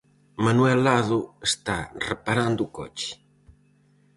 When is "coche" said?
2.77-3.11